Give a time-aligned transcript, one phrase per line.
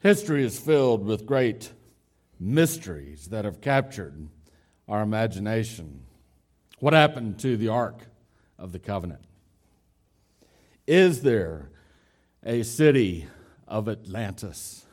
[0.00, 1.72] History is filled with great
[2.38, 4.28] mysteries that have captured
[4.86, 6.04] our imagination.
[6.78, 8.06] What happened to the Ark
[8.58, 9.24] of the Covenant?
[10.86, 11.70] Is there
[12.44, 13.26] a city
[13.66, 14.86] of Atlantis?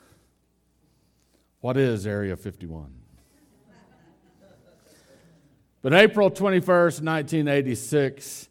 [1.61, 2.91] What is Area 51?
[5.83, 8.49] But April 21st, 1986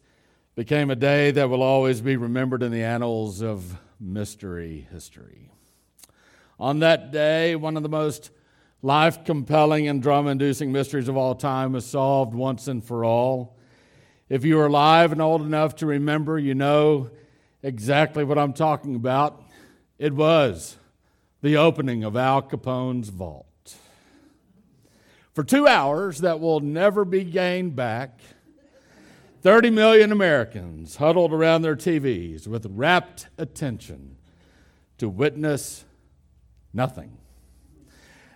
[0.55, 5.51] became a day that will always be remembered in the annals of mystery history.
[6.59, 8.31] On that day, one of the most
[8.81, 13.57] life compelling and drama inducing mysteries of all time was solved once and for all.
[14.29, 17.09] If you are alive and old enough to remember, you know
[17.61, 19.43] exactly what I'm talking about.
[19.97, 20.77] It was
[21.41, 23.45] the opening of Al Capone's vault.
[25.33, 28.19] For two hours that will never be gained back,
[29.41, 34.17] 30 million Americans huddled around their TVs with rapt attention
[34.97, 35.84] to witness
[36.75, 37.17] Nothing.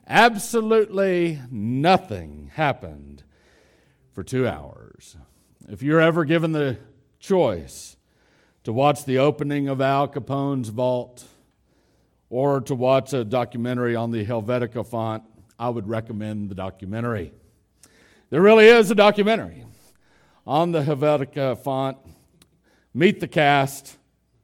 [0.08, 3.24] Absolutely nothing happened
[4.14, 5.18] for two hours.
[5.68, 6.78] If you're ever given the
[7.20, 7.98] choice
[8.64, 11.26] to watch the opening of Al Capone's vault
[12.30, 15.24] or to watch a documentary on the Helvetica font,
[15.60, 17.34] I would recommend the documentary.
[18.30, 19.66] There really is a documentary
[20.48, 21.98] on the Helvetica font.
[22.94, 23.98] Meet the cast,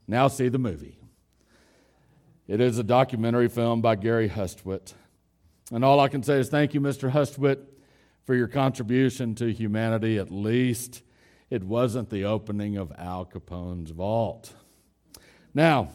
[0.05, 0.99] now see the movie.
[2.47, 4.93] It is a documentary film by Gary Hustwit.
[5.71, 7.11] And all I can say is thank you, Mr.
[7.11, 7.57] Hustwit,
[8.23, 10.19] for your contribution to humanity.
[10.19, 11.01] At least
[11.49, 14.53] it wasn't the opening of Al Capone's vault.
[15.55, 15.89] Now,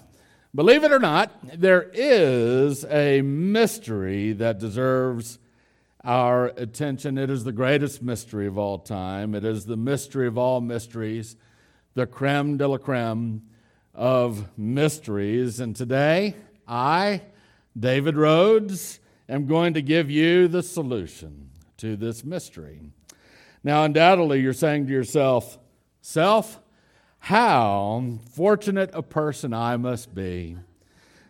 [0.53, 5.39] believe it or not, there is a mystery that deserves
[6.03, 7.17] our attention.
[7.17, 9.37] It is the greatest mystery of all time.
[9.37, 11.37] It is the mystery of all mysteries,
[11.95, 13.43] the creme de la creme
[14.01, 15.61] of mysteries.
[15.61, 16.35] And today,
[16.67, 17.21] I,
[17.79, 18.99] David Rhodes,
[19.29, 22.81] am going to give you the solution to this mystery.
[23.63, 25.59] Now, undoubtedly, you're saying to yourself,
[26.01, 26.61] Self,
[27.19, 30.57] how fortunate a person I must be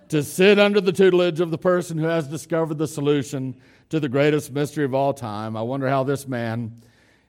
[0.08, 4.08] to sit under the tutelage of the person who has discovered the solution to the
[4.08, 5.56] greatest mystery of all time.
[5.56, 6.80] I wonder how this man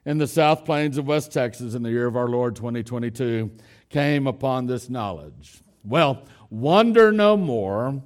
[0.04, 3.50] in the South Plains of West Texas in the year of our Lord 2022
[3.88, 5.60] came upon this knowledge.
[5.84, 8.02] Well, wonder no more.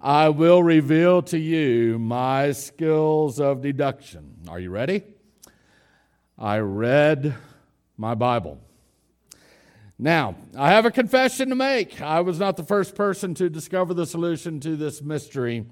[0.00, 4.36] I will reveal to you my skills of deduction.
[4.48, 5.02] Are you ready?
[6.38, 7.34] I read
[7.96, 8.60] my Bible.
[9.98, 12.00] Now, I have a confession to make.
[12.00, 15.66] I was not the first person to discover the solution to this mystery.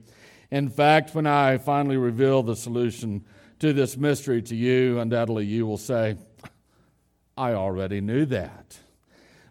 [0.51, 3.25] In fact, when I finally revealed the solution
[3.61, 6.17] to this mystery to you, undoubtedly you will say,
[7.37, 8.79] I already knew that.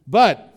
[0.06, 0.54] But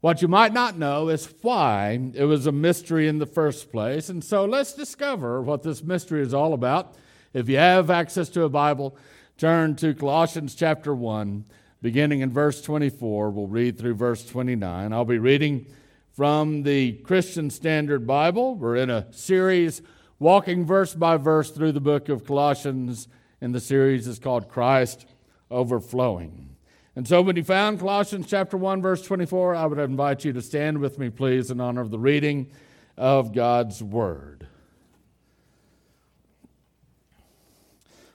[0.00, 4.08] what you might not know is why it was a mystery in the first place.
[4.08, 6.94] And so let's discover what this mystery is all about.
[7.32, 8.96] If you have access to a Bible,
[9.38, 11.44] turn to Colossians chapter 1,
[11.82, 13.30] beginning in verse 24.
[13.30, 14.92] We'll read through verse 29.
[14.92, 15.66] I'll be reading
[16.12, 18.54] from the Christian Standard Bible.
[18.54, 19.82] We're in a series
[20.18, 23.08] walking verse by verse through the book of Colossians,
[23.40, 25.06] and the series is called Christ
[25.50, 26.56] Overflowing.
[26.94, 30.40] And so when you found Colossians chapter 1 verse 24, I would invite you to
[30.40, 32.50] stand with me please in honor of the reading
[32.96, 34.46] of God's word.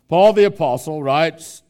[0.09, 1.61] Paul the apostle writes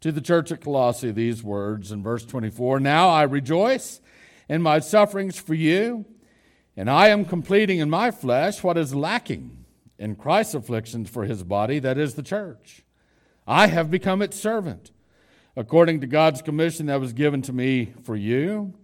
[0.00, 4.00] to the church at Colossae these words in verse 24, "Now I rejoice
[4.48, 6.06] in my sufferings for you,
[6.76, 9.59] and I am completing in my flesh what is lacking
[10.00, 12.82] in Christ's afflictions for his body, that is the church.
[13.46, 14.90] I have become its servant."
[15.56, 18.74] according to God's commission that was given to me for you,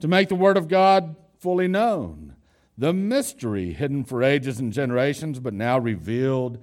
[0.00, 2.34] to make the Word of God fully known,
[2.76, 6.58] the mystery hidden for ages and generations, but now revealed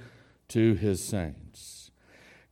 [0.50, 1.92] to His saints.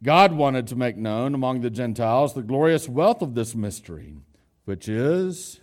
[0.03, 4.15] God wanted to make known among the Gentiles the glorious wealth of this mystery,
[4.65, 5.59] which is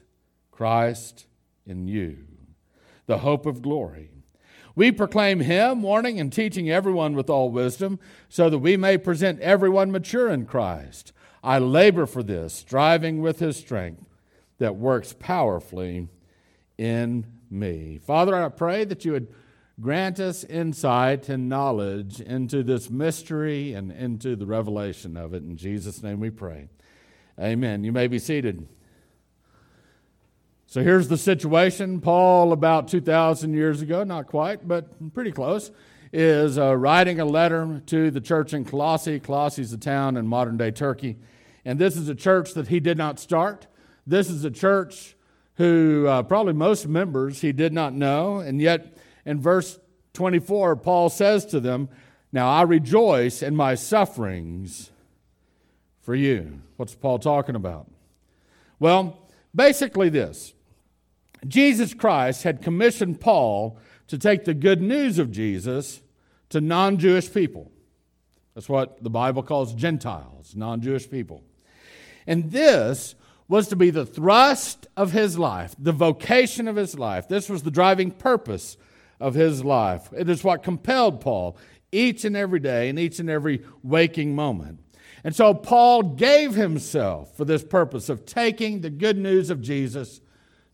[0.50, 1.26] Christ
[1.64, 2.26] in you,
[3.06, 4.10] the hope of glory.
[4.76, 9.40] We proclaim him, warning and teaching everyone with all wisdom, so that we may present
[9.40, 11.12] everyone mature in Christ.
[11.42, 14.04] I labor for this, striving with his strength
[14.58, 16.08] that works powerfully
[16.78, 17.98] in me.
[17.98, 19.28] Father, I pray that you would
[19.80, 25.42] grant us insight and knowledge into this mystery and into the revelation of it.
[25.42, 26.68] In Jesus' name we pray.
[27.38, 27.84] Amen.
[27.84, 28.68] You may be seated.
[30.66, 32.00] So here's the situation.
[32.00, 35.70] Paul, about 2,000 years ago, not quite, but pretty close,
[36.12, 39.20] is uh, writing a letter to the church in Colossae.
[39.20, 41.16] Colossae is a town in modern day Turkey.
[41.64, 43.66] And this is a church that he did not start.
[44.06, 45.16] This is a church
[45.56, 48.38] who uh, probably most members he did not know.
[48.38, 49.78] And yet, in verse
[50.14, 51.88] 24, Paul says to them,
[52.32, 54.90] Now I rejoice in my sufferings
[56.00, 56.60] for you.
[56.76, 57.90] What's Paul talking about?
[58.78, 59.18] Well,
[59.54, 60.53] basically this
[61.48, 66.02] Jesus Christ had commissioned Paul to take the good news of Jesus
[66.50, 67.70] to non Jewish people.
[68.54, 71.42] That's what the Bible calls Gentiles, non Jewish people.
[72.26, 73.14] And this
[73.48, 77.28] was to be the thrust of his life, the vocation of his life.
[77.28, 78.76] This was the driving purpose
[79.20, 80.08] of his life.
[80.16, 81.56] It is what compelled Paul
[81.92, 84.80] each and every day and each and every waking moment.
[85.22, 90.20] And so Paul gave himself for this purpose of taking the good news of Jesus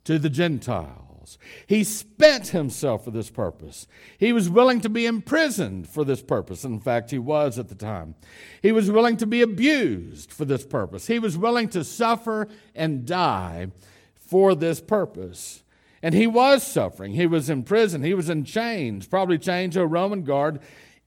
[0.04, 1.38] to the Gentiles.
[1.66, 3.86] He spent himself for this purpose.
[4.18, 6.64] He was willing to be imprisoned for this purpose.
[6.64, 8.14] In fact, he was at the time.
[8.62, 11.06] He was willing to be abused for this purpose.
[11.06, 13.68] He was willing to suffer and die
[14.14, 15.62] for this purpose.
[16.02, 17.12] And he was suffering.
[17.12, 18.02] He was in prison.
[18.02, 20.60] He was in chains, probably chained to a Roman guard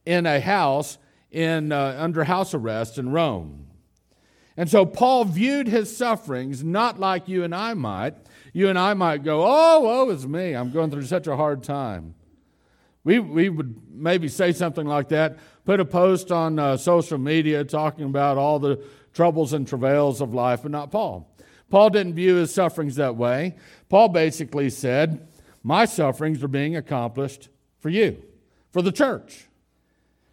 [0.05, 0.97] in a house
[1.31, 3.67] in, uh, under house arrest in Rome.
[4.55, 8.15] And so Paul viewed his sufferings not like you and I might,
[8.53, 10.53] you and I might go, oh, woe is me.
[10.53, 12.13] I'm going through such a hard time.
[13.03, 17.63] We, we would maybe say something like that, put a post on uh, social media
[17.63, 18.81] talking about all the
[19.13, 21.29] troubles and travails of life, but not Paul.
[21.69, 23.55] Paul didn't view his sufferings that way.
[23.89, 25.27] Paul basically said,
[25.63, 28.23] My sufferings are being accomplished for you,
[28.71, 29.47] for the church,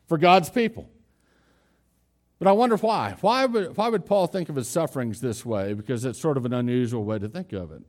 [0.07, 0.89] for God's people.
[2.41, 3.17] But I wonder why.
[3.21, 5.75] Why would, why would Paul think of his sufferings this way?
[5.75, 7.83] Because it's sort of an unusual way to think of it.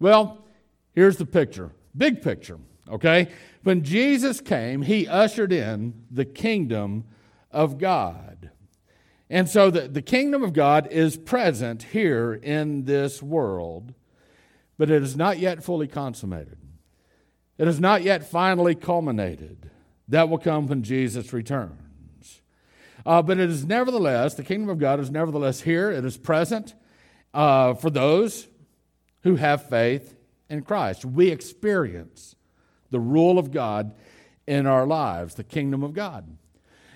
[0.00, 0.44] Well,
[0.92, 2.58] here's the picture big picture,
[2.88, 3.28] okay?
[3.62, 7.04] When Jesus came, he ushered in the kingdom
[7.50, 8.50] of God.
[9.28, 13.94] And so the, the kingdom of God is present here in this world,
[14.78, 16.58] but it is not yet fully consummated.
[17.56, 19.70] It is not yet finally culminated.
[20.08, 21.89] That will come when Jesus returns.
[23.04, 25.90] Uh, but it is nevertheless, the kingdom of God is nevertheless here.
[25.90, 26.74] It is present
[27.32, 28.48] uh, for those
[29.22, 30.14] who have faith
[30.48, 31.04] in Christ.
[31.04, 32.34] We experience
[32.90, 33.94] the rule of God
[34.46, 36.36] in our lives, the kingdom of God.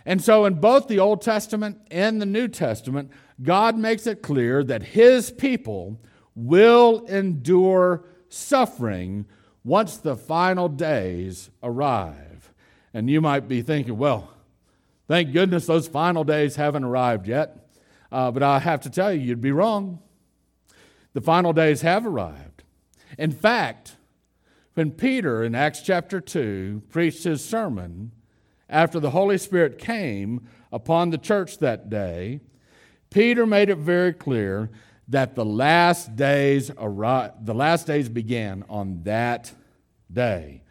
[0.07, 3.11] And so, in both the Old Testament and the New Testament,
[3.43, 5.99] God makes it clear that His people
[6.35, 9.25] will endure suffering
[9.65, 12.53] once the final days arrive.
[12.93, 14.34] And you might be thinking, well,
[15.09, 17.69] thank goodness those final days haven't arrived yet.
[18.11, 19.99] Uh, but I have to tell you, you'd be wrong.
[21.15, 22.63] The final days have arrived.
[23.19, 23.97] In fact,
[24.75, 28.13] when Peter in Acts chapter 2 preached his sermon
[28.69, 32.41] after the Holy Spirit came upon the church that day,
[33.11, 34.71] Peter made it very clear
[35.07, 39.53] that the last days arrived, the last days began on that
[40.13, 40.63] day.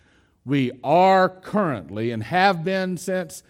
[0.43, 3.43] We are currently and have been since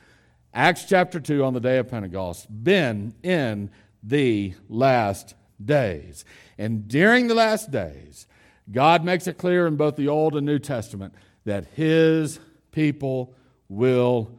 [0.55, 3.71] Acts chapter 2 on the day of Pentecost been in
[4.03, 5.33] the last
[5.63, 6.25] days.
[6.59, 8.27] And during the last days,
[8.71, 11.15] God makes it clear in both the Old and New Testament
[11.45, 12.39] that his
[12.71, 13.33] people
[13.67, 14.37] will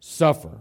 [0.00, 0.58] suffer.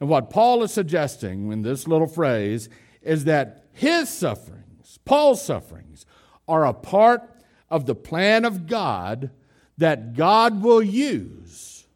[0.00, 2.68] And what Paul is suggesting in this little phrase
[3.02, 6.06] is that his sufferings, Paul's sufferings,
[6.48, 7.22] are a part
[7.70, 9.30] of the plan of God
[9.76, 11.86] that God will use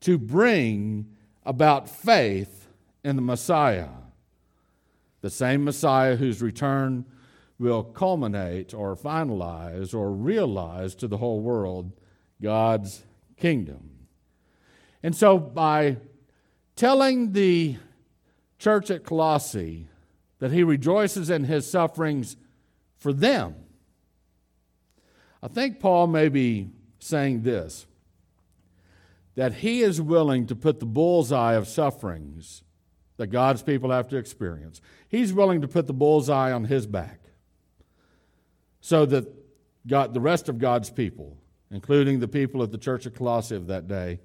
[0.00, 1.13] to bring
[1.44, 2.68] about faith
[3.02, 3.88] in the Messiah.
[5.20, 7.04] The same Messiah whose return
[7.58, 11.92] will culminate or finalize or realize to the whole world
[12.42, 13.02] God's
[13.36, 13.90] kingdom.
[15.02, 15.98] And so, by
[16.76, 17.76] telling the
[18.58, 19.86] church at Colossae
[20.38, 22.36] that he rejoices in his sufferings
[22.96, 23.54] for them,
[25.42, 27.86] I think Paul may be saying this
[29.34, 32.62] that he is willing to put the bullseye of sufferings
[33.16, 37.20] that God's people have to experience, he's willing to put the bullseye on his back
[38.80, 39.26] so that
[39.86, 41.38] God, the rest of God's people,
[41.70, 44.20] including the people of the church of Colossae of that day,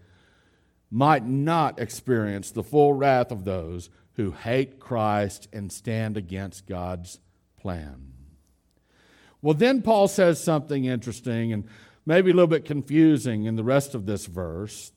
[0.92, 7.20] might not experience the full wrath of those who hate Christ and stand against God's
[7.58, 8.14] plan.
[9.42, 11.66] Well, then Paul says something interesting and
[12.06, 14.92] maybe a little bit confusing in the rest of this verse.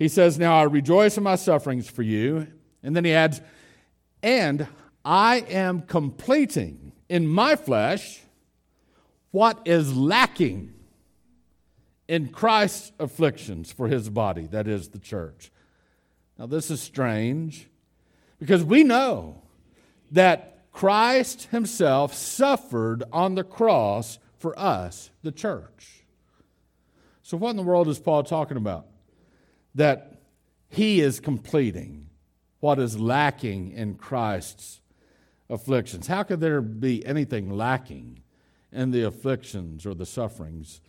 [0.00, 2.48] He says, Now I rejoice in my sufferings for you.
[2.82, 3.42] And then he adds,
[4.22, 4.66] And
[5.04, 8.22] I am completing in my flesh
[9.30, 10.72] what is lacking
[12.08, 15.52] in Christ's afflictions for his body, that is the church.
[16.38, 17.68] Now, this is strange
[18.38, 19.42] because we know
[20.12, 26.04] that Christ himself suffered on the cross for us, the church.
[27.22, 28.86] So, what in the world is Paul talking about?
[29.74, 30.20] That
[30.68, 32.06] he is completing
[32.60, 34.80] what is lacking in Christ's
[35.48, 36.06] afflictions.
[36.06, 38.20] How could there be anything lacking
[38.72, 40.80] in the afflictions or the sufferings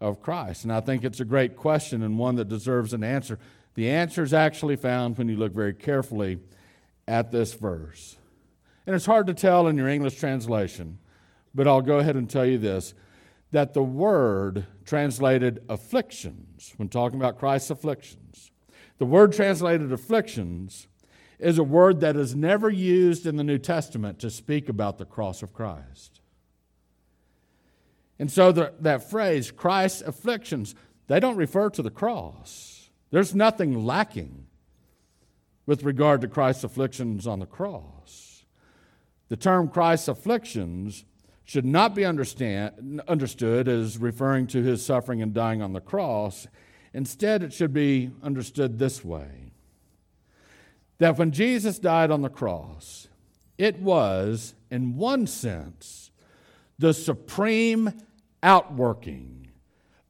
[0.00, 0.64] of Christ?
[0.64, 3.38] And I think it's a great question and one that deserves an answer.
[3.74, 6.38] The answer is actually found when you look very carefully
[7.06, 8.16] at this verse.
[8.86, 10.98] And it's hard to tell in your English translation,
[11.54, 12.94] but I'll go ahead and tell you this
[13.50, 18.50] that the word translated afflictions, when talking about Christ's afflictions,
[18.96, 20.88] the word translated afflictions
[21.38, 25.04] is a word that is never used in the New Testament to speak about the
[25.04, 26.22] cross of Christ.
[28.18, 30.74] And so the, that phrase, Christ's afflictions,
[31.06, 32.88] they don't refer to the cross.
[33.10, 34.46] There's nothing lacking
[35.66, 38.46] with regard to Christ's afflictions on the cross.
[39.28, 41.04] The term Christ's afflictions
[41.48, 46.46] should not be understood as referring to his suffering and dying on the cross.
[46.92, 49.50] Instead, it should be understood this way
[50.98, 53.08] that when Jesus died on the cross,
[53.56, 56.10] it was, in one sense,
[56.78, 57.94] the supreme
[58.42, 59.48] outworking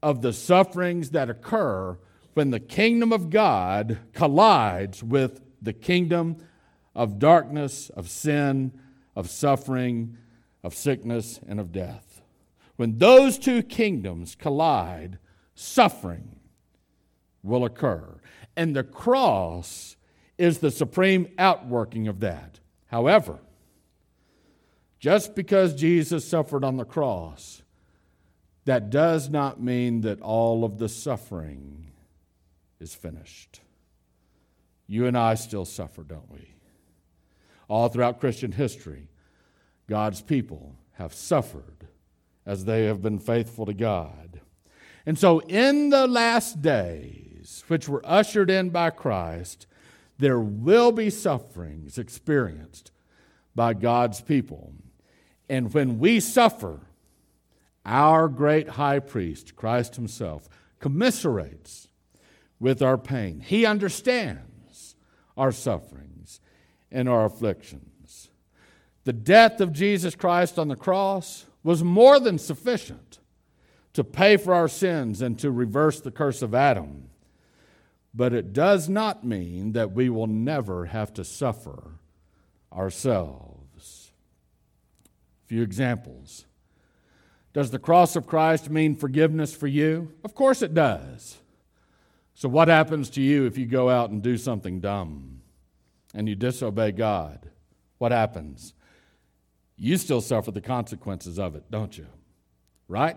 [0.03, 1.97] of the sufferings that occur
[2.33, 6.35] when the kingdom of God collides with the kingdom
[6.93, 8.73] of darkness, of sin,
[9.15, 10.17] of suffering,
[10.63, 12.21] of sickness, and of death.
[12.75, 15.17] When those two kingdoms collide,
[15.55, 16.35] suffering
[17.43, 18.19] will occur.
[18.55, 19.95] And the cross
[20.37, 22.59] is the supreme outworking of that.
[22.87, 23.39] However,
[24.99, 27.61] just because Jesus suffered on the cross,
[28.65, 31.91] that does not mean that all of the suffering
[32.79, 33.61] is finished.
[34.87, 36.53] You and I still suffer, don't we?
[37.67, 39.07] All throughout Christian history,
[39.89, 41.87] God's people have suffered
[42.45, 44.39] as they have been faithful to God.
[45.05, 49.65] And so, in the last days, which were ushered in by Christ,
[50.19, 52.91] there will be sufferings experienced
[53.55, 54.73] by God's people.
[55.49, 56.81] And when we suffer,
[57.85, 60.47] our great high priest, Christ Himself,
[60.79, 61.87] commiserates
[62.59, 63.39] with our pain.
[63.39, 64.95] He understands
[65.35, 66.41] our sufferings
[66.91, 67.88] and our afflictions.
[69.09, 73.17] The death of Jesus Christ on the cross was more than sufficient
[73.93, 77.09] to pay for our sins and to reverse the curse of Adam.
[78.13, 81.93] But it does not mean that we will never have to suffer
[82.71, 84.11] ourselves.
[85.07, 86.45] A few examples.
[87.51, 90.13] Does the cross of Christ mean forgiveness for you?
[90.23, 91.39] Of course it does.
[92.35, 95.41] So, what happens to you if you go out and do something dumb
[96.13, 97.49] and you disobey God?
[97.97, 98.75] What happens?
[99.81, 102.05] You still suffer the consequences of it, don't you?
[102.89, 103.15] Right?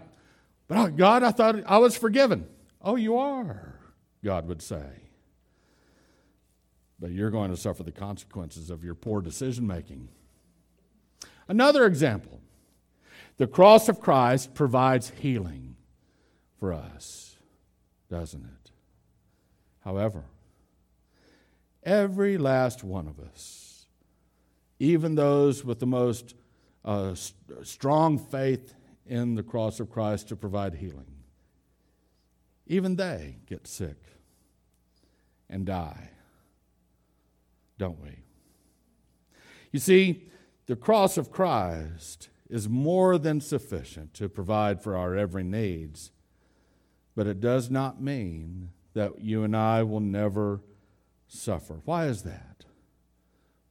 [0.68, 2.46] But oh, God, I thought I was forgiven.
[2.80, 3.80] Oh, you are,
[4.24, 4.86] God would say.
[7.00, 10.08] But you're going to suffer the consequences of your poor decision making.
[11.48, 12.40] Another example
[13.38, 15.74] the cross of Christ provides healing
[16.60, 17.36] for us,
[18.08, 18.70] doesn't it?
[19.80, 20.26] However,
[21.82, 23.86] every last one of us,
[24.78, 26.36] even those with the most
[26.84, 27.14] uh,
[27.62, 28.74] strong faith
[29.06, 31.22] in the cross of Christ to provide healing,
[32.66, 33.96] even they get sick
[35.50, 36.10] and die,
[37.78, 38.18] don't we?
[39.70, 40.28] You see,
[40.66, 46.10] the cross of Christ is more than sufficient to provide for our every needs,
[47.14, 50.60] but it does not mean that you and I will never
[51.28, 51.80] suffer.
[51.84, 52.64] Why is that?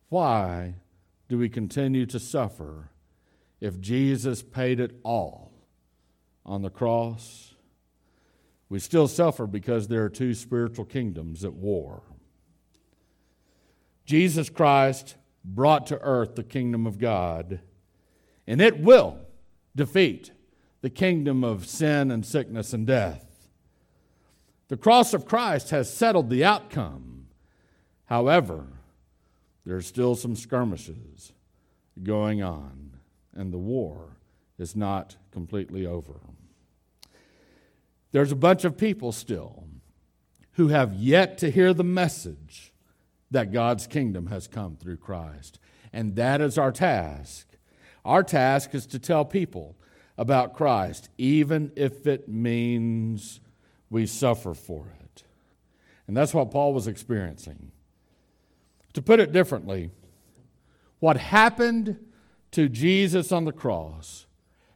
[0.10, 0.76] Why
[1.30, 2.91] do we continue to suffer
[3.62, 5.54] if Jesus paid it all
[6.46, 7.54] on the cross?
[8.68, 12.04] We still suffer because there are two spiritual kingdoms at war.
[14.06, 15.16] Jesus Christ
[15.46, 17.62] brought to earth the kingdom of God
[18.48, 19.18] and it will
[19.76, 20.32] defeat
[20.82, 23.48] the kingdom of sin and sickness and death.
[24.68, 27.28] The cross of Christ has settled the outcome.
[28.06, 28.68] However,
[29.66, 31.34] there's still some skirmishes
[32.02, 32.91] going on,
[33.34, 34.18] and the war
[34.58, 36.20] is not completely over.
[38.12, 39.64] There's a bunch of people still
[40.54, 42.74] who have yet to hear the message
[43.32, 45.60] that God's kingdom has come through Christ.
[45.94, 47.48] And that is our task
[48.04, 49.76] our task is to tell people
[50.18, 53.40] about Christ, even if it means
[53.90, 55.24] we suffer for it.
[56.08, 57.72] And that's what Paul was experiencing.
[58.94, 59.92] To put it differently,
[61.00, 61.98] what happened
[62.52, 64.26] to Jesus on the cross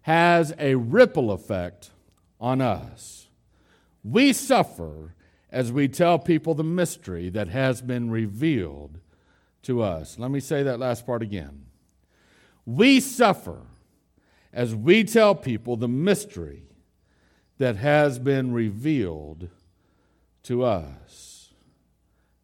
[0.02, 1.92] has a ripple effect
[2.40, 3.28] on us.
[4.04, 5.16] We suffer
[5.52, 9.00] as we tell people the mystery that has been revealed
[9.64, 10.20] to us.
[10.20, 11.66] Let me say that last part again.
[12.66, 13.62] We suffer
[14.54, 16.64] as we tell people the mystery
[17.58, 19.50] that has been revealed
[20.44, 21.54] to us.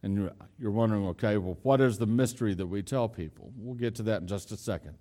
[0.04, 3.52] And you're wondering, okay, well, what is the mystery that we tell people?
[3.56, 4.96] We'll get to that in just a second.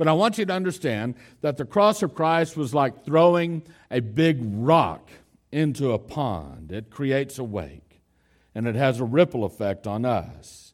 [0.00, 4.00] But I want you to understand that the cross of Christ was like throwing a
[4.00, 5.10] big rock
[5.52, 6.72] into a pond.
[6.72, 8.00] It creates a wake,
[8.54, 10.72] and it has a ripple effect on us.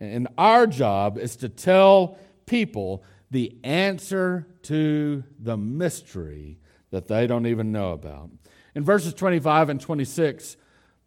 [0.00, 6.58] And our job is to tell people the answer to the mystery
[6.92, 8.30] that they don't even know about.
[8.74, 10.56] In verses 25 and 26,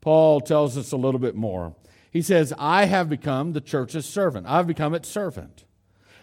[0.02, 1.74] Paul tells us a little bit more.
[2.12, 4.46] He says, I have become the church's servant.
[4.46, 5.65] I've become its servant.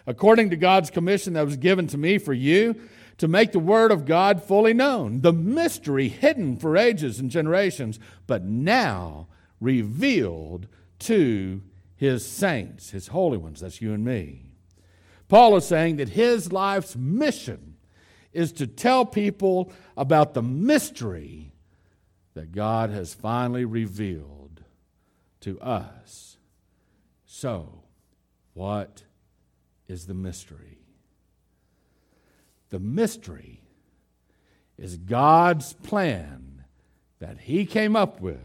[0.05, 2.75] According to God's commission that was given to me for you,
[3.17, 7.99] to make the word of God fully known, the mystery hidden for ages and generations,
[8.27, 9.27] but now
[9.61, 10.67] revealed
[10.99, 11.61] to
[11.95, 13.61] his saints, his holy ones.
[13.61, 14.47] That's you and me.
[15.29, 17.77] Paul is saying that his life's mission
[18.33, 21.53] is to tell people about the mystery
[22.33, 24.63] that God has finally revealed
[25.41, 26.37] to us.
[27.25, 27.83] So,
[28.53, 29.03] what
[29.87, 30.79] is the mystery?
[32.69, 33.61] The mystery
[34.77, 36.63] is God's plan
[37.19, 38.39] that He came up with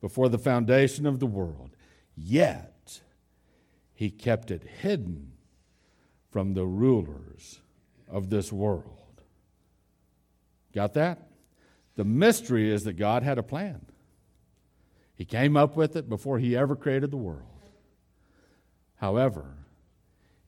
[0.00, 1.76] before the foundation of the world,
[2.16, 3.00] yet
[3.94, 5.32] He kept it hidden
[6.30, 7.60] from the rulers
[8.08, 9.22] of this world.
[10.74, 11.28] Got that?
[11.96, 13.86] The mystery is that God had a plan.
[15.14, 17.42] He came up with it before he ever created the world.
[18.96, 19.54] However,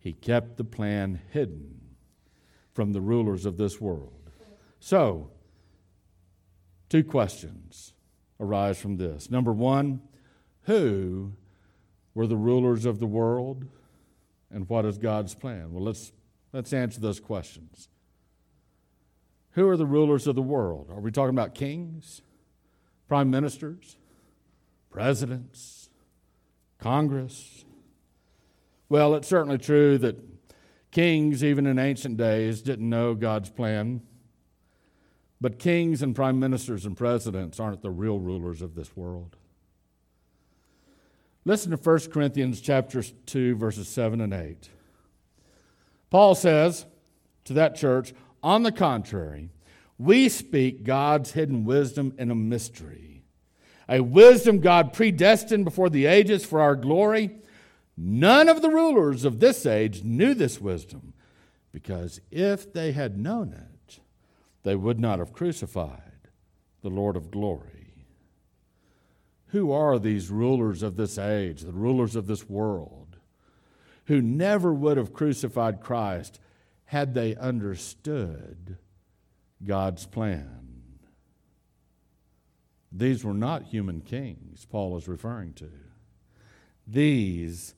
[0.06, 1.80] he kept the plan hidden
[2.72, 4.30] from the rulers of this world.
[4.78, 5.32] So,
[6.88, 7.92] two questions
[8.38, 9.32] arise from this.
[9.32, 10.00] Number one,
[10.62, 11.32] who
[12.14, 13.66] were the rulers of the world
[14.48, 15.72] and what is God's plan?
[15.72, 16.12] Well, let's,
[16.52, 17.88] let's answer those questions.
[19.54, 20.88] Who are the rulers of the world?
[20.88, 22.22] Are we talking about kings,
[23.08, 23.96] prime ministers,
[24.88, 25.90] presidents,
[26.78, 27.65] Congress?
[28.88, 30.16] Well, it's certainly true that
[30.90, 34.02] kings, even in ancient days, didn't know God's plan.
[35.40, 39.36] But kings and prime ministers and presidents aren't the real rulers of this world.
[41.44, 44.68] Listen to 1 Corinthians chapter 2 verses 7 and 8.
[46.10, 46.86] Paul says
[47.44, 49.50] to that church, on the contrary,
[49.98, 53.22] we speak God's hidden wisdom in a mystery,
[53.88, 57.38] a wisdom God predestined before the ages for our glory.
[57.96, 61.14] None of the rulers of this age knew this wisdom,
[61.72, 64.00] because if they had known it,
[64.64, 66.02] they would not have crucified
[66.82, 67.94] the Lord of glory.
[69.48, 73.16] Who are these rulers of this age, the rulers of this world,
[74.06, 76.38] who never would have crucified Christ
[76.86, 78.76] had they understood
[79.64, 80.66] God's plan.
[82.92, 85.70] These were not human kings, Paul is referring to.
[86.86, 87.74] These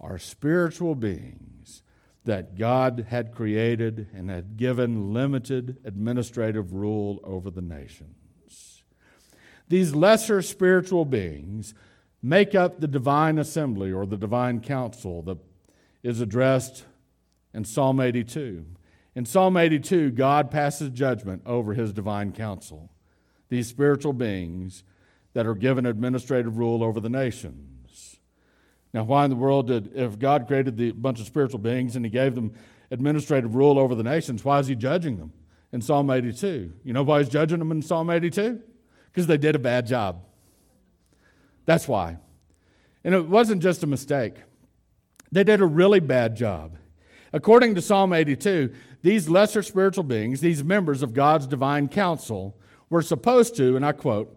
[0.00, 1.82] are spiritual beings
[2.24, 8.82] that God had created and had given limited administrative rule over the nations.
[9.68, 11.74] These lesser spiritual beings
[12.22, 15.38] make up the divine assembly or the divine council that
[16.02, 16.84] is addressed
[17.54, 18.64] in Psalm 82.
[19.14, 22.90] In Psalm 82, God passes judgment over his divine council,
[23.48, 24.84] these spiritual beings
[25.32, 27.79] that are given administrative rule over the nations.
[28.92, 32.04] Now, why in the world did, if God created the bunch of spiritual beings and
[32.04, 32.52] he gave them
[32.90, 35.32] administrative rule over the nations, why is he judging them
[35.72, 36.72] in Psalm 82?
[36.82, 38.60] You know why he's judging them in Psalm 82?
[39.06, 40.24] Because they did a bad job.
[41.66, 42.18] That's why.
[43.04, 44.34] And it wasn't just a mistake,
[45.30, 46.76] they did a really bad job.
[47.32, 48.72] According to Psalm 82,
[49.02, 52.56] these lesser spiritual beings, these members of God's divine council,
[52.88, 54.36] were supposed to, and I quote,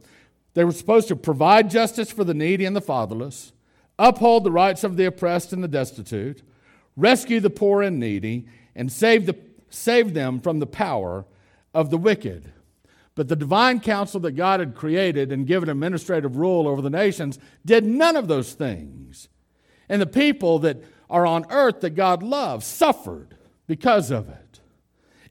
[0.53, 3.52] they were supposed to provide justice for the needy and the fatherless,
[3.99, 6.41] uphold the rights of the oppressed and the destitute,
[6.95, 9.38] rescue the poor and needy, and save, the,
[9.69, 11.25] save them from the power
[11.73, 12.51] of the wicked.
[13.15, 17.38] But the divine council that God had created and given administrative rule over the nations
[17.63, 19.29] did none of those things.
[19.88, 23.36] And the people that are on earth that God loves suffered
[23.67, 24.60] because of it.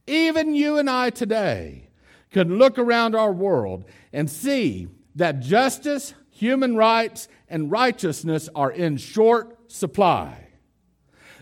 [0.07, 1.89] Even you and I today
[2.31, 8.97] can look around our world and see that justice, human rights, and righteousness are in
[8.97, 10.49] short supply.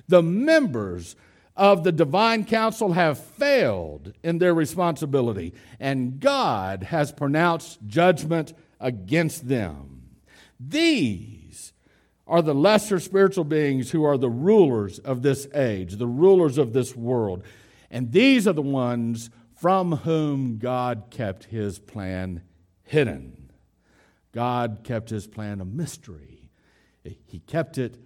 [0.09, 1.15] The members
[1.57, 9.47] of the divine council have failed in their responsibility, and God has pronounced judgment against
[9.47, 10.03] them.
[10.59, 11.73] These
[12.27, 16.73] are the lesser spiritual beings who are the rulers of this age, the rulers of
[16.73, 17.45] this world.
[17.89, 22.43] And these are the ones from whom God kept his plan
[22.83, 23.40] hidden.
[24.33, 26.51] God kept his plan a mystery,
[27.05, 27.97] he kept it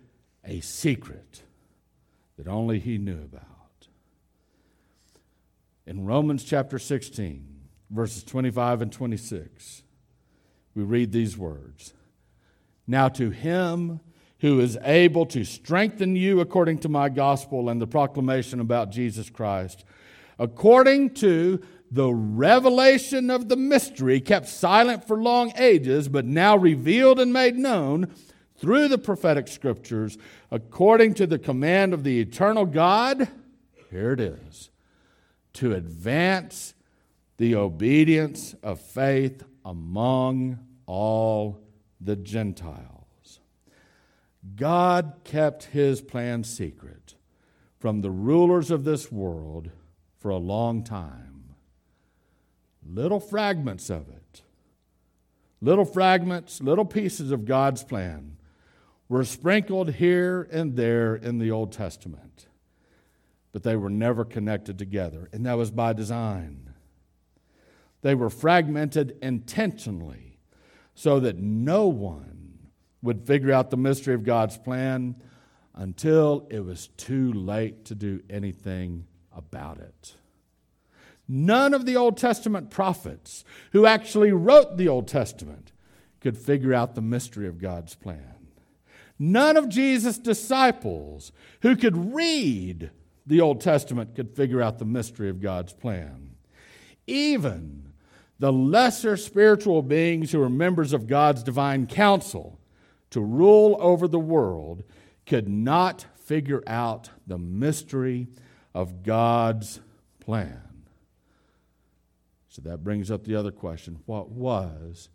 [0.45, 1.43] a secret
[2.39, 3.89] that only he knew about.
[5.87, 7.47] In Romans chapter 16,
[7.91, 9.83] verses 25 and 26,
[10.75, 11.93] we read these words
[12.87, 14.01] Now to him
[14.41, 19.31] who is able to strengthen you according to my gospel and the proclamation about Jesus
[19.31, 19.85] Christ,
[20.39, 21.63] according to
[21.95, 27.57] the revelation of the mystery kept silent for long ages, but now revealed and made
[27.57, 28.13] known
[28.57, 30.19] through the prophetic scriptures,
[30.51, 33.29] according to the command of the eternal God,
[33.91, 34.71] here it is,
[35.53, 36.75] to advance
[37.37, 41.61] the obedience of faith among all
[42.01, 43.39] the Gentiles.
[44.57, 47.15] God kept his plan secret
[47.79, 49.71] from the rulers of this world
[50.19, 51.34] for a long time.
[52.87, 54.43] Little fragments of it,
[55.61, 58.37] little fragments, little pieces of God's plan
[59.09, 62.47] were sprinkled here and there in the Old Testament,
[63.53, 66.75] but they were never connected together, and that was by design.
[68.03, 70.39] They were fragmented intentionally
[70.95, 72.71] so that no one
[73.03, 75.17] would figure out the mystery of God's plan
[75.75, 80.15] until it was too late to do anything about it.
[81.27, 85.73] None of the Old Testament prophets who actually wrote the Old Testament
[86.21, 88.35] could figure out the mystery of God's plan.
[89.19, 91.33] None of Jesus' disciples
[91.63, 92.91] who could read
[93.27, 96.35] the Old Testament could figure out the mystery of God's plan.
[97.07, 97.93] Even
[98.39, 102.59] the lesser spiritual beings who are members of God's divine council
[103.11, 104.83] to rule over the world
[105.25, 108.27] could not figure out the mystery
[108.75, 109.81] of God's
[110.21, 110.64] plan.
[112.55, 115.09] So that brings up the other question what was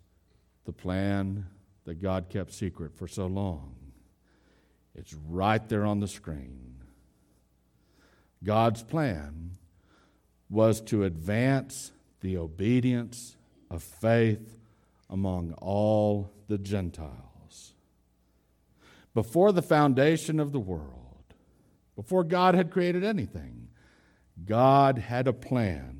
[0.66, 1.46] the plan
[1.86, 3.76] that God kept secret for so long?
[4.94, 6.74] It's right there on the screen.
[8.44, 9.52] God's plan
[10.50, 13.38] was to advance the obedience
[13.70, 14.58] of faith
[15.08, 17.72] among all the Gentiles.
[19.14, 21.24] Before the foundation of the world,
[21.96, 23.68] before God had created anything,
[24.44, 25.99] God had a plan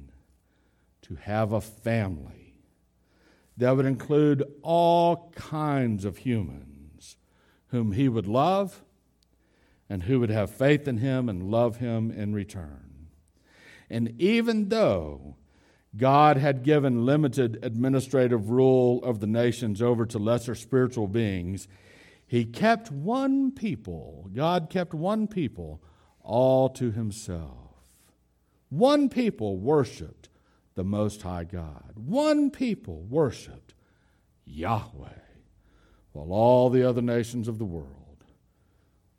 [1.11, 2.55] to have a family
[3.57, 7.16] that would include all kinds of humans
[7.68, 8.85] whom he would love
[9.88, 13.09] and who would have faith in him and love him in return.
[13.90, 15.35] And even though
[15.96, 21.66] God had given limited administrative rule of the nations over to lesser spiritual beings,
[22.25, 25.83] he kept one people, God kept one people
[26.23, 27.57] all to himself.
[28.68, 30.29] One people worshiped
[30.81, 31.93] the Most High God.
[31.95, 33.75] One people worshiped
[34.47, 35.21] Yahweh
[36.12, 38.25] while all the other nations of the world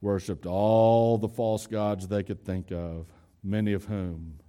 [0.02, 3.06] worshiped all the false gods they could think of,
[3.43, 4.39] many of whom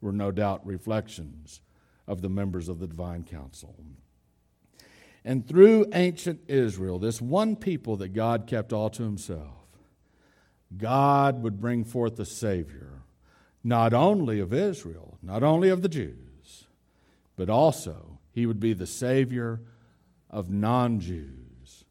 [0.00, 1.60] were no doubt reflections
[2.06, 3.76] of the members of the divine council.
[5.26, 9.66] And through ancient Israel, this one people that God kept all to himself,
[10.74, 12.93] God would bring forth a Savior,
[13.64, 16.66] not only of Israel, not only of the Jews,
[17.34, 19.60] but also he would be the Savior
[20.28, 21.84] of non Jews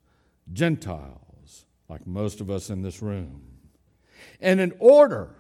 [0.52, 3.42] Gentiles, like most of us in this room.
[4.40, 5.36] And in order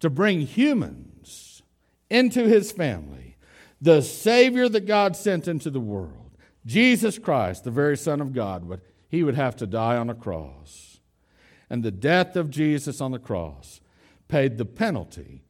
[0.00, 1.62] to bring humans
[2.10, 3.36] into his family,
[3.80, 6.32] the Savior that God sent into the world,
[6.66, 10.14] Jesus Christ, the very Son of God, would, he would have to die on a
[10.14, 11.00] cross.
[11.70, 13.80] And the death of Jesus on the cross
[14.28, 15.43] paid the penalty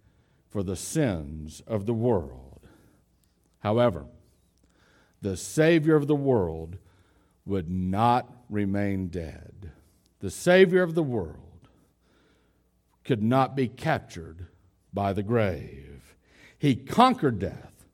[0.55, 2.69] for the sins of the world.
[3.59, 4.05] However,
[5.21, 6.79] the Savior of the world
[7.45, 9.73] would not remain dead.
[10.21, 11.69] The Savior of the world
[13.03, 14.47] could not be captured
[14.93, 16.15] by the grave.
[16.57, 17.85] He conquered death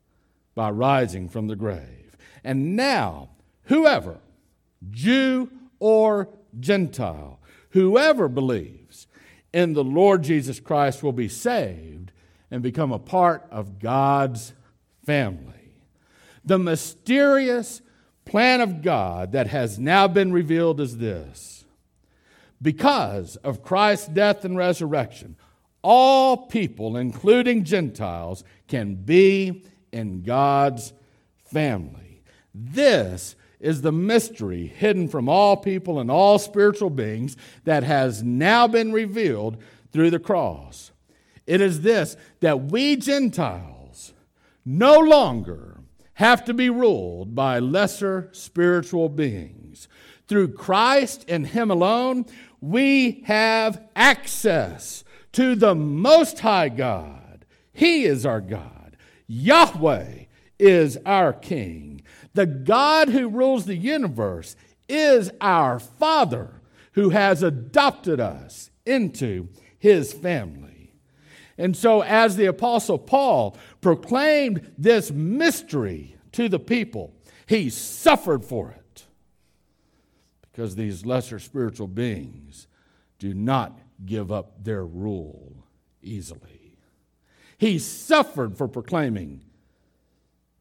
[0.53, 2.15] by rising from the grave.
[2.43, 3.29] And now,
[3.63, 4.19] whoever,
[4.91, 7.39] Jew or Gentile,
[7.71, 9.07] whoever believes
[9.51, 12.11] in the Lord Jesus Christ will be saved
[12.51, 14.53] and become a part of God's
[15.05, 15.73] family.
[16.45, 17.81] The mysterious
[18.25, 21.65] plan of God that has now been revealed is this
[22.61, 25.35] because of Christ's death and resurrection,
[25.81, 30.93] all people, including Gentiles, can be in God's
[31.43, 32.21] family.
[32.53, 38.67] This is the mystery hidden from all people and all spiritual beings that has now
[38.67, 39.57] been revealed
[39.91, 40.91] through the cross.
[41.47, 44.13] It is this that we Gentiles
[44.65, 45.79] no longer
[46.15, 49.87] have to be ruled by lesser spiritual beings.
[50.27, 52.25] Through Christ and Him alone,
[52.61, 57.45] we have access to the Most High God.
[57.73, 58.97] He is our God.
[59.27, 60.25] Yahweh
[60.59, 62.01] is our King.
[62.33, 64.55] The God who rules the universe
[64.87, 66.61] is our Father
[66.93, 69.47] who has adopted us into
[69.79, 70.70] His family.
[71.57, 77.13] And so, as the Apostle Paul proclaimed this mystery to the people,
[77.45, 79.05] he suffered for it
[80.41, 82.67] because these lesser spiritual beings
[83.19, 85.65] do not give up their rule
[86.01, 86.77] easily.
[87.57, 89.43] He suffered for proclaiming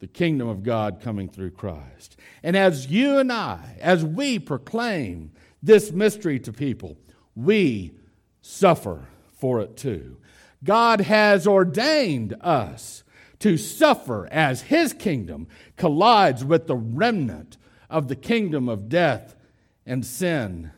[0.00, 2.16] the kingdom of God coming through Christ.
[2.42, 6.96] And as you and I, as we proclaim this mystery to people,
[7.34, 7.92] we
[8.42, 10.18] suffer for it too.
[10.62, 13.02] God has ordained us
[13.40, 17.56] to suffer as his kingdom collides with the remnant
[17.88, 19.34] of the kingdom of death
[19.86, 20.70] and sin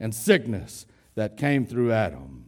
[0.00, 2.46] and sickness that came through Adam.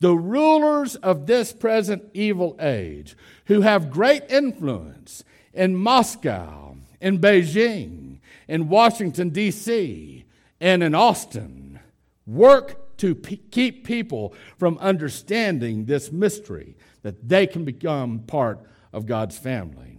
[0.00, 8.20] The rulers of this present evil age, who have great influence in Moscow, in Beijing,
[8.46, 10.24] in Washington, D.C.,
[10.60, 11.80] and in Austin,
[12.26, 18.60] work to keep people from understanding this mystery that they can become part
[18.92, 19.98] of God's family.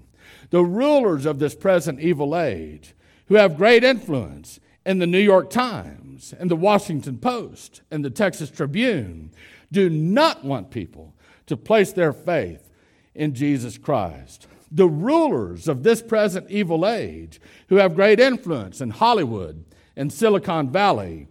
[0.50, 2.94] The rulers of this present evil age,
[3.28, 8.10] who have great influence in the New York Times and the Washington Post and the
[8.10, 9.32] Texas Tribune
[9.72, 11.14] do not want people
[11.46, 12.72] to place their faith
[13.14, 14.48] in Jesus Christ.
[14.72, 20.72] The rulers of this present evil age, who have great influence in Hollywood and Silicon
[20.72, 21.28] Valley,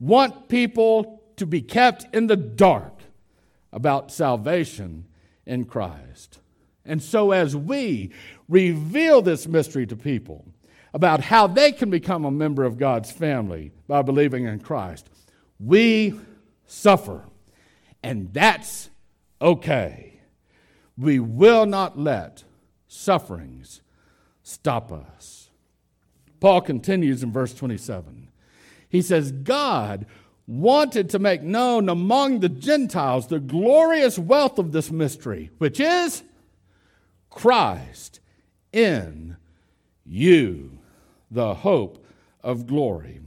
[0.00, 3.02] want people to be kept in the dark
[3.72, 5.06] about salvation
[5.46, 6.40] in Christ.
[6.84, 8.10] And so, as we
[8.48, 10.44] reveal this mystery to people,
[10.92, 15.08] about how they can become a member of God's family by believing in Christ.
[15.58, 16.18] We
[16.66, 17.24] suffer,
[18.02, 18.90] and that's
[19.40, 20.20] okay.
[20.98, 22.44] We will not let
[22.88, 23.82] sufferings
[24.42, 25.50] stop us.
[26.40, 28.28] Paul continues in verse 27.
[28.90, 30.04] He says, God
[30.46, 36.24] wanted to make known among the Gentiles the glorious wealth of this mystery, which is
[37.30, 38.20] Christ
[38.72, 39.36] in
[40.04, 40.78] you
[41.30, 42.04] the hope
[42.42, 43.20] of glory.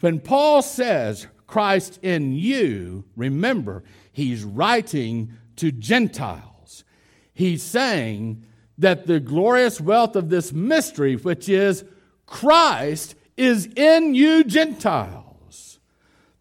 [0.00, 6.84] When Paul says Christ in you, remember, he's writing to Gentiles.
[7.32, 8.44] He's saying
[8.76, 11.84] that the glorious wealth of this mystery, which is
[12.26, 15.78] Christ, is in you, Gentiles.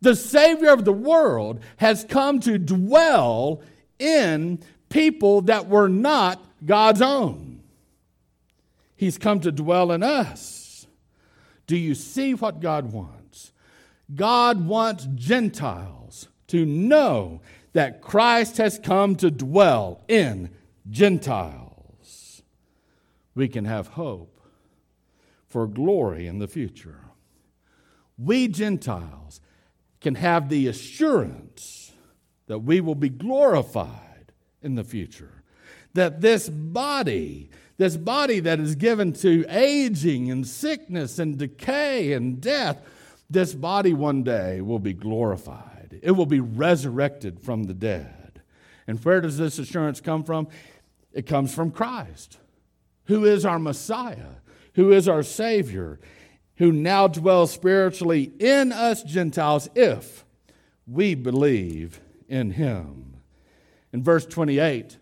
[0.01, 3.61] The Savior of the world has come to dwell
[3.99, 7.63] in people that were not God's own.
[8.95, 10.87] He's come to dwell in us.
[11.67, 13.51] Do you see what God wants?
[14.13, 17.41] God wants Gentiles to know
[17.73, 20.51] that Christ has come to dwell in
[20.89, 22.43] Gentiles.
[23.33, 24.34] We can have hope
[25.55, 26.99] for glory in the future.
[28.17, 29.39] We Gentiles
[30.01, 31.93] can have the assurance
[32.47, 35.43] that we will be glorified in the future.
[35.93, 42.41] That this body this body that is given to aging and sickness and decay and
[42.41, 42.81] death,
[43.29, 45.99] this body one day will be glorified.
[46.03, 48.41] It will be resurrected from the dead.
[48.87, 50.49] And where does this assurance come from?
[51.13, 52.39] It comes from Christ,
[53.05, 54.41] who is our Messiah,
[54.75, 55.99] who is our Savior,
[56.57, 60.23] who now dwells spiritually in us Gentiles if
[60.87, 63.17] we believe in Him.
[63.91, 64.97] In verse 28,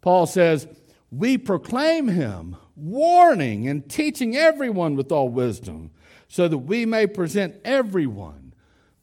[0.00, 0.68] Paul says,
[1.10, 5.90] we proclaim him, warning and teaching everyone with all wisdom,
[6.28, 8.52] so that we may present everyone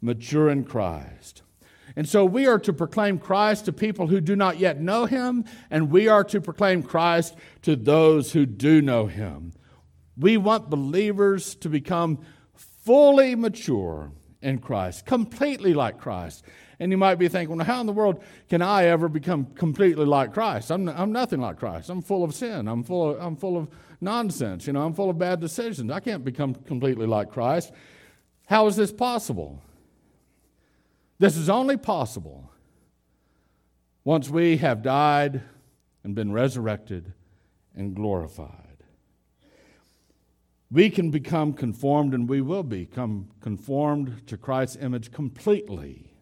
[0.01, 1.41] mature in Christ.
[1.95, 5.45] And so we are to proclaim Christ to people who do not yet know him,
[5.69, 9.53] and we are to proclaim Christ to those who do know him.
[10.17, 12.19] We want believers to become
[12.55, 16.43] fully mature in Christ, completely like Christ.
[16.79, 20.05] And you might be thinking, well, how in the world can I ever become completely
[20.05, 20.69] like Christ?
[20.69, 21.89] I'm, I'm nothing like Christ.
[21.89, 22.67] I'm full of sin.
[22.67, 23.69] I'm full of, I'm full of
[24.01, 24.67] nonsense.
[24.67, 25.89] You know, I'm full of bad decisions.
[25.91, 27.71] I can't become completely like Christ.
[28.47, 29.61] How is this possible?
[31.19, 32.51] This is only possible
[34.03, 35.41] once we have died
[36.03, 37.13] and been resurrected
[37.75, 38.62] and glorified.
[40.73, 46.15] We can become conformed, and we will become conformed to Christ's image completely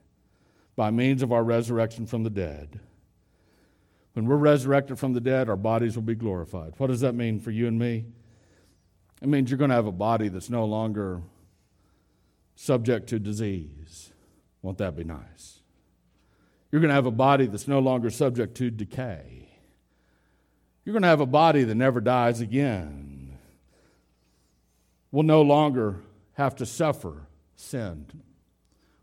[0.75, 2.81] by means of our resurrection from the dead.
[4.11, 6.73] When we're resurrected from the dead, our bodies will be glorified.
[6.77, 8.03] What does that mean for you and me?
[9.21, 11.21] It means you're going to have a body that's no longer
[12.55, 14.11] subject to disease.
[14.61, 15.61] Won't that be nice?
[16.73, 19.47] You're going to have a body that's no longer subject to decay.
[20.83, 23.10] You're going to have a body that never dies again.
[25.11, 26.01] We'll no longer
[26.33, 28.07] have to suffer sin.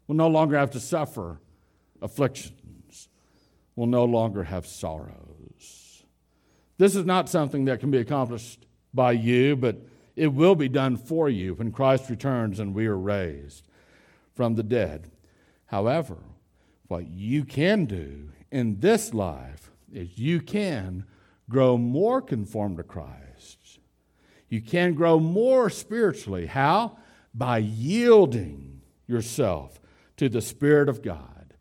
[0.07, 1.41] We'll no longer have to suffer
[2.01, 3.09] afflictions.
[3.77, 6.03] We'll no longer have sorrows.
[6.79, 9.77] This is not something that can be accomplished by you, but
[10.17, 13.69] it will be done for you when Christ returns and we are raised
[14.35, 15.11] from the dead.
[15.67, 16.17] However,
[16.87, 21.05] what you can do in this life is you can
[21.51, 23.28] grow more conformed to Christ.
[24.49, 26.47] You can grow more spiritually.
[26.47, 26.99] How?
[27.35, 29.81] By yielding yourself
[30.17, 31.55] to the Spirit of God,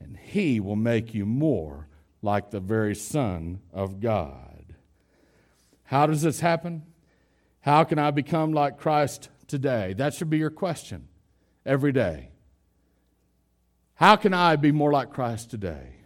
[0.00, 1.88] and He will make you more
[2.22, 4.74] like the very Son of God.
[5.84, 6.82] How does this happen?
[7.60, 9.94] How can I become like Christ today?
[9.94, 11.08] That should be your question
[11.64, 12.30] every day.
[13.94, 15.96] How can I be more like Christ today?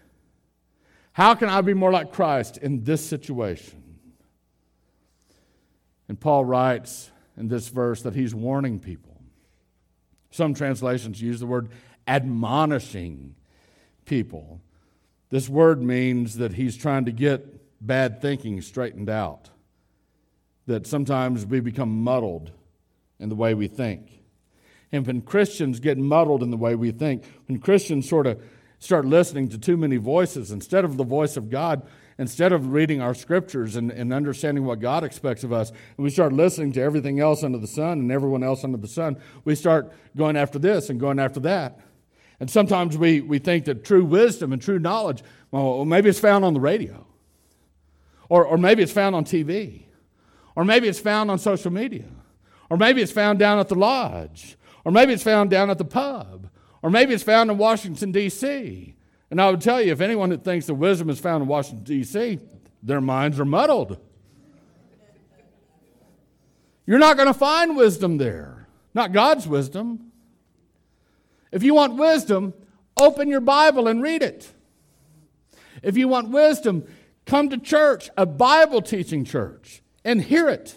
[1.12, 3.77] How can I be more like Christ in this situation?
[6.08, 9.20] And Paul writes in this verse that he's warning people.
[10.30, 11.68] Some translations use the word
[12.06, 13.34] admonishing
[14.04, 14.60] people.
[15.30, 19.50] This word means that he's trying to get bad thinking straightened out,
[20.66, 22.50] that sometimes we become muddled
[23.20, 24.22] in the way we think.
[24.90, 28.42] And when Christians get muddled in the way we think, when Christians sort of
[28.78, 31.86] start listening to too many voices instead of the voice of God,
[32.18, 36.10] instead of reading our scriptures and, and understanding what God expects of us, and we
[36.10, 39.54] start listening to everything else under the sun and everyone else under the sun, we
[39.54, 41.80] start going after this and going after that.
[42.40, 46.44] And sometimes we, we think that true wisdom and true knowledge, well, maybe it's found
[46.44, 47.06] on the radio,
[48.28, 49.84] or, or maybe it's found on TV,
[50.54, 52.04] or maybe it's found on social media,
[52.68, 55.84] or maybe it's found down at the lodge, or maybe it's found down at the
[55.84, 56.48] pub.
[56.82, 58.94] Or maybe it's found in Washington, D.C.
[59.30, 61.84] And I would tell you, if anyone that thinks that wisdom is found in Washington,
[61.84, 62.38] D.C.,
[62.82, 63.98] their minds are muddled.
[66.86, 70.10] You're not going to find wisdom there, not God's wisdom.
[71.52, 72.54] If you want wisdom,
[72.96, 74.50] open your Bible and read it.
[75.82, 76.86] If you want wisdom,
[77.26, 80.76] come to church, a Bible teaching church, and hear it.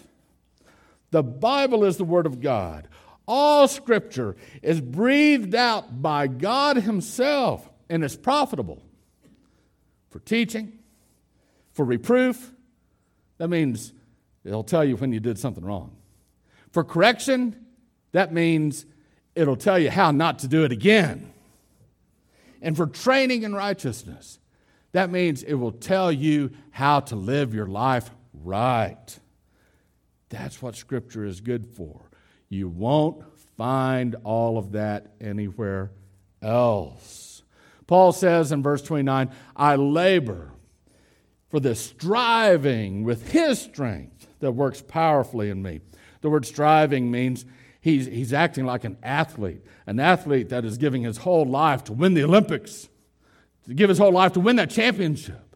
[1.10, 2.88] The Bible is the Word of God.
[3.26, 8.82] All scripture is breathed out by God Himself and is profitable
[10.08, 10.78] for teaching,
[11.72, 12.50] for reproof.
[13.36, 13.92] That means
[14.44, 15.94] it'll tell you when you did something wrong.
[16.70, 17.66] For correction,
[18.12, 18.86] that means
[19.34, 21.34] it'll tell you how not to do it again.
[22.62, 24.38] And for training in righteousness,
[24.92, 29.18] that means it will tell you how to live your life right.
[30.30, 32.08] That's what Scripture is good for.
[32.48, 33.22] You won't
[33.58, 35.90] find all of that anywhere
[36.40, 37.31] else.
[37.86, 40.52] Paul says in verse 29 I labor
[41.50, 45.80] for the striving with his strength that works powerfully in me.
[46.22, 47.44] The word striving means
[47.80, 51.92] he's, he's acting like an athlete, an athlete that is giving his whole life to
[51.92, 52.88] win the Olympics,
[53.66, 55.52] to give his whole life to win that championship.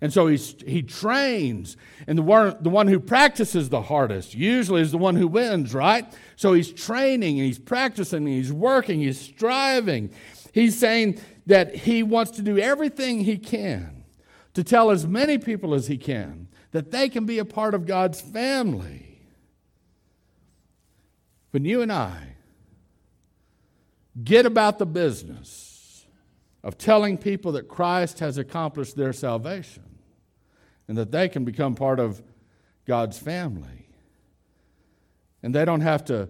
[0.00, 1.76] And so he's, he trains.
[2.06, 5.74] And the one, the one who practices the hardest usually is the one who wins,
[5.74, 6.06] right?
[6.36, 10.10] So he's training and he's practicing and he's working, he's striving.
[10.52, 14.04] He's saying that he wants to do everything he can
[14.54, 17.86] to tell as many people as he can that they can be a part of
[17.86, 19.20] God's family.
[21.50, 22.36] When you and I
[24.22, 26.06] get about the business
[26.62, 29.82] of telling people that Christ has accomplished their salvation,
[30.86, 32.22] and that they can become part of
[32.86, 33.88] God's family.
[35.42, 36.28] And they don't have to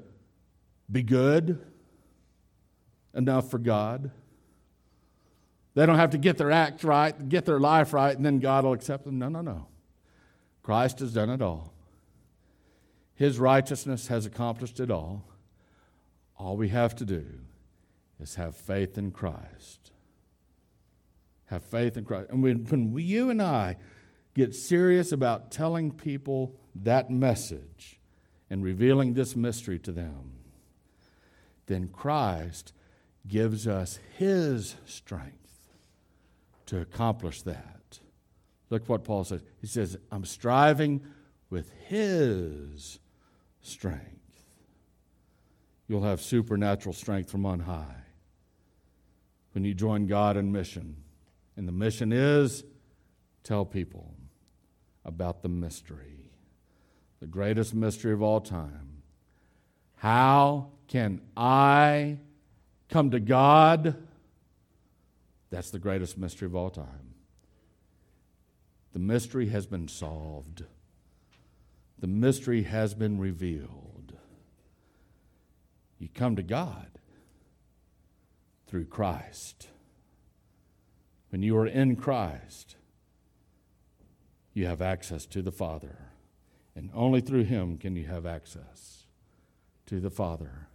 [0.91, 1.59] be good
[3.13, 4.11] enough for God.
[5.81, 8.65] They don't have to get their act right, get their life right, and then God
[8.65, 9.19] will accept them.
[9.19, 9.67] No, no, no.
[10.63, 11.73] Christ has done it all.
[13.15, 15.25] His righteousness has accomplished it all.
[16.37, 17.25] All we have to do
[18.21, 19.93] is have faith in Christ.
[21.47, 22.29] Have faith in Christ.
[22.29, 23.79] And when, when we, you and I
[24.35, 27.99] get serious about telling people that message
[28.51, 30.33] and revealing this mystery to them,
[31.69, 32.75] then Christ
[33.27, 35.40] gives us His strength
[36.71, 37.99] to accomplish that.
[38.71, 39.43] Look what Paul says.
[39.61, 41.05] He says, I'm striving
[41.51, 43.01] with his
[43.61, 44.45] strength.
[45.89, 48.05] You'll have supernatural strength from on high
[49.51, 50.99] when you join God in mission.
[51.57, 52.63] And the mission is
[53.43, 54.15] tell people
[55.05, 56.31] about the mystery,
[57.19, 59.03] the greatest mystery of all time.
[59.97, 62.19] How can I
[62.89, 64.07] come to God?
[65.51, 67.15] That's the greatest mystery of all time.
[68.93, 70.65] The mystery has been solved.
[71.99, 74.15] The mystery has been revealed.
[75.99, 76.89] You come to God
[78.67, 79.69] through Christ.
[81.31, 82.77] When you are in Christ,
[84.55, 86.11] you have access to the Father.
[86.75, 89.05] And only through Him can you have access
[89.87, 90.69] to the Father.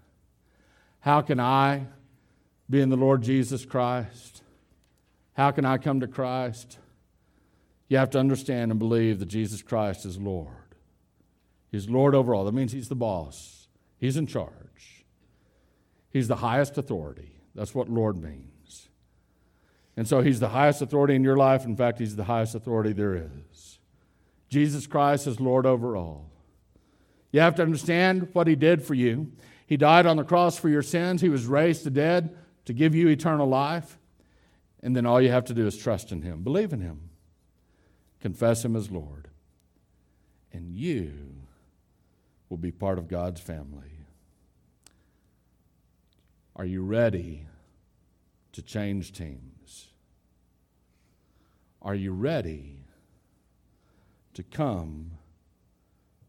[0.99, 1.87] How can I
[2.69, 4.43] be in the Lord Jesus Christ?
[5.35, 6.79] How can I come to Christ?
[7.87, 10.49] You have to understand and believe that Jesus Christ is Lord.
[11.71, 12.45] He's Lord over all.
[12.45, 13.67] That means He's the boss,
[13.97, 15.05] He's in charge,
[16.09, 17.33] He's the highest authority.
[17.53, 18.89] That's what Lord means.
[19.97, 21.65] And so He's the highest authority in your life.
[21.65, 23.79] In fact, He's the highest authority there is.
[24.49, 26.29] Jesus Christ is Lord over all.
[27.31, 29.31] You have to understand what He did for you.
[29.67, 32.95] He died on the cross for your sins, He was raised to dead to give
[32.95, 33.99] you eternal life.
[34.85, 37.09] And then all you have to do is trust in Him, believe in Him,
[38.19, 39.29] confess Him as Lord.
[40.53, 41.37] And you
[42.49, 44.05] will be part of God's family.
[46.55, 47.47] Are you ready
[48.51, 49.87] to change teams?
[51.81, 52.85] Are you ready
[54.35, 55.13] to come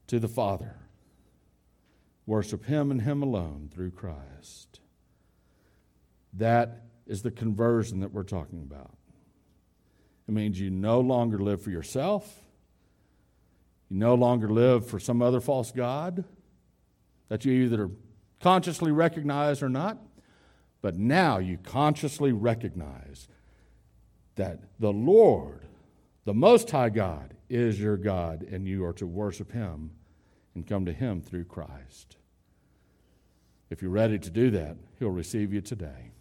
[0.07, 0.77] to the Father?
[2.25, 4.81] Worship Him and Him alone through Christ.
[6.33, 8.97] That is the conversion that we're talking about.
[10.29, 12.43] It means you no longer live for yourself.
[13.89, 16.25] You no longer live for some other false God
[17.29, 17.91] that you either
[18.41, 19.99] consciously recognize or not.
[20.83, 23.29] But now you consciously recognize
[24.35, 25.67] that the Lord,
[26.25, 29.93] the Most High God, is your God, and you are to worship Him
[30.55, 32.17] and come to Him through Christ.
[33.71, 36.13] If you're ready to do that, He'll receive you today.